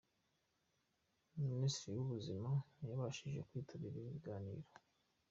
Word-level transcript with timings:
Minisiteri 1.51 1.93
y’Ubuzima 1.97 2.49
ntiyabashije 2.75 3.39
kwitabira 3.47 3.95
ibi 3.97 4.09
biganiro. 4.15 4.67